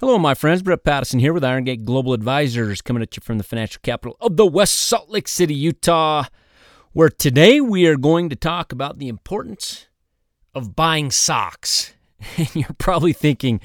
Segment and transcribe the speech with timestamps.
[0.00, 0.62] Hello, my friends.
[0.62, 4.16] Brett Patterson here with Iron Gate Global Advisors, coming at you from the financial capital
[4.20, 6.26] of the West Salt Lake City, Utah,
[6.92, 9.88] where today we are going to talk about the importance
[10.54, 11.94] of buying socks.
[12.36, 13.60] And you're probably thinking,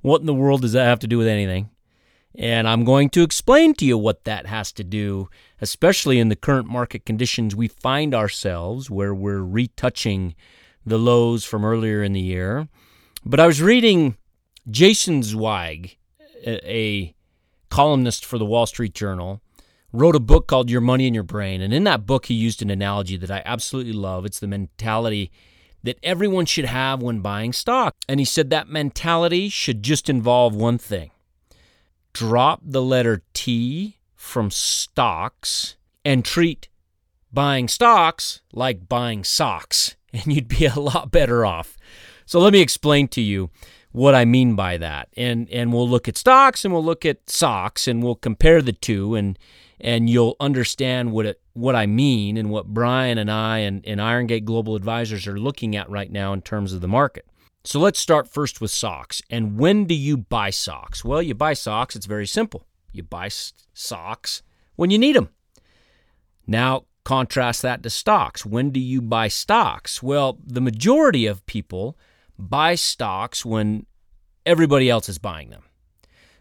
[0.00, 1.70] what in the world does that have to do with anything?
[2.34, 5.28] And I'm going to explain to you what that has to do,
[5.60, 10.34] especially in the current market conditions we find ourselves, where we're retouching
[10.84, 12.66] the lows from earlier in the year.
[13.24, 14.16] But I was reading
[14.68, 15.96] Jason Zweig,
[16.44, 17.14] a
[17.70, 19.40] columnist for the Wall Street Journal,
[19.92, 21.60] wrote a book called Your Money and Your Brain.
[21.60, 24.24] And in that book, he used an analogy that I absolutely love.
[24.26, 25.30] It's the mentality
[25.82, 27.94] that everyone should have when buying stock.
[28.08, 31.10] And he said that mentality should just involve one thing
[32.12, 36.70] drop the letter T from stocks and treat
[37.30, 39.96] buying stocks like buying socks.
[40.16, 41.76] And you'd be a lot better off.
[42.24, 43.50] So let me explain to you
[43.96, 45.08] what I mean by that.
[45.16, 48.74] And and we'll look at stocks and we'll look at socks and we'll compare the
[48.74, 49.38] two and
[49.80, 53.98] and you'll understand what it what I mean and what Brian and I and, and
[53.98, 57.26] Iron Gate Global Advisors are looking at right now in terms of the market.
[57.64, 59.22] So let's start first with socks.
[59.30, 61.02] And when do you buy socks?
[61.02, 62.66] Well, you buy socks, it's very simple.
[62.92, 63.30] You buy
[63.72, 64.42] socks
[64.76, 65.30] when you need them.
[66.46, 68.44] Now, contrast that to stocks.
[68.44, 70.02] When do you buy stocks?
[70.02, 71.96] Well, the majority of people
[72.38, 73.86] buy stocks when
[74.44, 75.62] everybody else is buying them,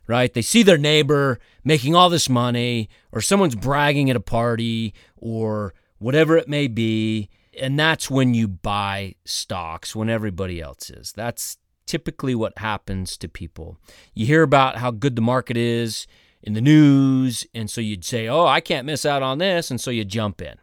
[0.07, 0.33] right?
[0.33, 5.73] They see their neighbor making all this money, or someone's bragging at a party, or
[5.97, 7.29] whatever it may be.
[7.59, 11.13] And that's when you buy stocks when everybody else is.
[11.13, 13.77] That's typically what happens to people.
[14.13, 16.07] You hear about how good the market is
[16.43, 19.71] in the news, and so you'd say, Oh, I can't miss out on this.
[19.71, 20.55] And so you jump in.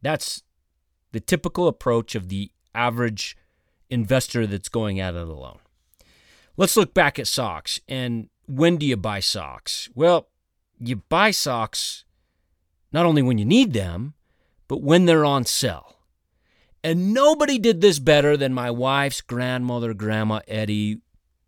[0.00, 0.42] That's
[1.12, 3.36] the typical approach of the average
[3.90, 5.58] investor that's going at it alone.
[6.56, 7.80] Let's look back at socks.
[7.88, 9.88] And when do you buy socks?
[9.94, 10.28] Well,
[10.78, 12.04] you buy socks
[12.92, 14.14] not only when you need them,
[14.66, 15.96] but when they're on sale.
[16.82, 21.00] And nobody did this better than my wife's grandmother, Grandma Eddie,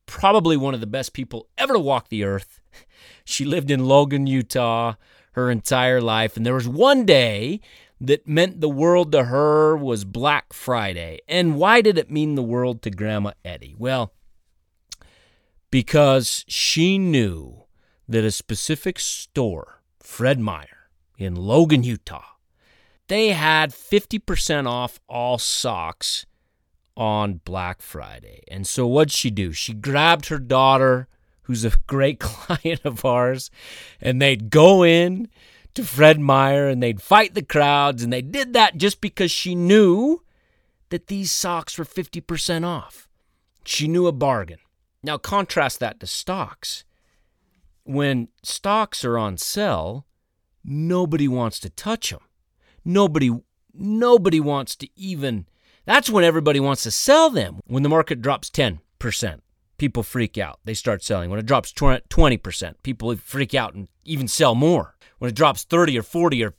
[0.07, 2.61] probably one of the best people ever to walk the earth.
[3.25, 4.95] She lived in Logan, Utah
[5.33, 6.37] her entire life.
[6.37, 7.61] And there was one day
[8.01, 11.21] that meant the world to her was Black Friday.
[11.29, 13.75] And why did it mean the world to Grandma Eddie?
[13.79, 14.13] Well,
[15.71, 17.65] because she knew
[18.09, 20.89] that a specific store, Fred Meyer,
[21.19, 22.25] in Logan, Utah,
[23.09, 26.25] they had 50% off all socks
[26.97, 28.43] on Black Friday.
[28.49, 29.53] And so what'd she do?
[29.53, 31.09] She grabbed her daughter,
[31.43, 33.51] who's a great client of ours,
[34.01, 35.29] and they'd go in
[35.75, 38.03] to Fred Meyer and they'd fight the crowds.
[38.03, 40.23] And they did that just because she knew
[40.91, 43.09] that these socks were 50% off.
[43.65, 44.59] She knew a bargain.
[45.03, 46.85] Now, contrast that to stocks.
[47.85, 50.07] When stocks are on sale,
[50.65, 52.21] nobody wants to touch them.
[52.85, 53.31] Nobody,
[53.73, 55.47] nobody wants to even.
[55.87, 57.61] That's when everybody wants to sell them.
[57.67, 59.41] When the market drops 10%,
[59.79, 60.61] people freak out.
[60.65, 61.31] They start selling.
[61.31, 64.97] When it drops 20%, people freak out and even sell more.
[65.21, 66.55] When it drops 30 or 40 or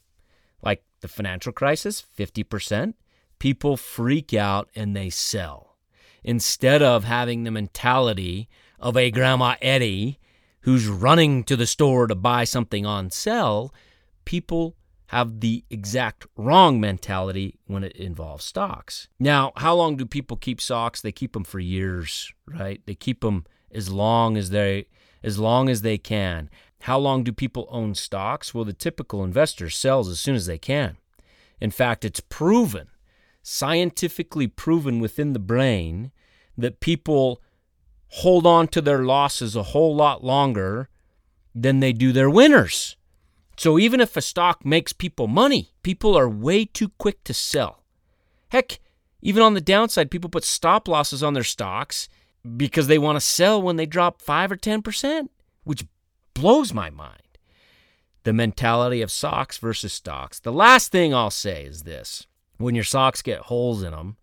[0.62, 2.94] like the financial crisis, 50%,
[3.40, 5.76] people freak out and they sell.
[6.22, 10.20] Instead of having the mentality of a Grandma Eddie
[10.60, 13.74] who's running to the store to buy something on sale,
[14.24, 19.08] people have the exact wrong mentality when it involves stocks.
[19.18, 21.00] Now, how long do people keep stocks?
[21.00, 22.80] They keep them for years, right?
[22.86, 24.86] They keep them as long as they
[25.24, 26.48] as long as they can.
[26.82, 28.52] How long do people own stocks?
[28.52, 30.96] Well, the typical investor sells as soon as they can.
[31.60, 32.88] In fact, it's proven,
[33.40, 36.10] scientifically proven within the brain,
[36.58, 37.40] that people
[38.08, 40.88] hold on to their losses a whole lot longer
[41.54, 42.96] than they do their winners.
[43.56, 47.84] So even if a stock makes people money, people are way too quick to sell.
[48.48, 48.80] Heck,
[49.20, 52.08] even on the downside, people put stop losses on their stocks
[52.56, 55.28] because they want to sell when they drop 5 or 10%,
[55.62, 55.84] which
[56.34, 57.38] blows my mind.
[58.24, 60.38] The mentality of socks versus stocks.
[60.38, 62.26] The last thing I'll say is this
[62.58, 64.16] when your socks get holes in them,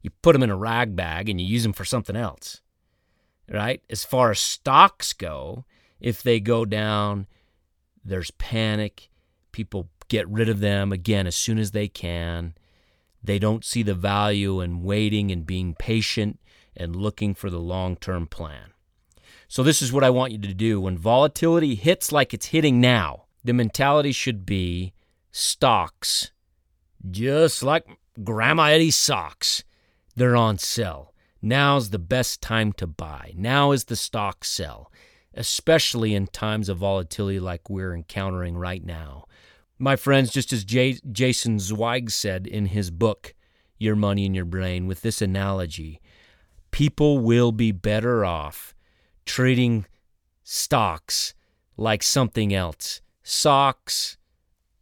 [0.00, 2.60] you put them in a rag bag and you use them for something else.
[3.50, 3.82] Right?
[3.90, 5.64] As far as stocks go,
[6.00, 7.26] if they go down,
[8.04, 9.10] there's panic.
[9.50, 12.54] People get rid of them again as soon as they can.
[13.22, 16.40] They don't see the value in waiting and being patient
[16.76, 18.71] and looking for the long term plan.
[19.52, 20.80] So, this is what I want you to do.
[20.80, 24.94] When volatility hits like it's hitting now, the mentality should be
[25.30, 26.30] stocks,
[27.10, 27.86] just like
[28.24, 29.62] Grandma Eddie's socks.
[30.16, 31.12] They're on sale.
[31.42, 33.34] Now's the best time to buy.
[33.36, 34.90] Now is the stock sell,
[35.34, 39.26] especially in times of volatility like we're encountering right now.
[39.78, 43.34] My friends, just as J- Jason Zweig said in his book,
[43.76, 46.00] Your Money and Your Brain, with this analogy,
[46.70, 48.74] people will be better off
[49.24, 49.86] treating
[50.42, 51.34] stocks
[51.76, 53.00] like something else.
[53.22, 54.16] Socks,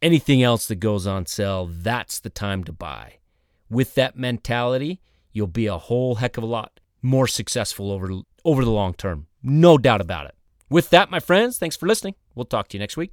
[0.03, 3.19] anything else that goes on sale, that's the time to buy.
[3.69, 5.01] With that mentality,
[5.33, 8.11] you'll be a whole heck of a lot more successful over
[8.45, 9.27] over the long term.
[9.43, 10.35] No doubt about it.
[10.69, 12.15] With that, my friends, thanks for listening.
[12.35, 13.13] We'll talk to you next week.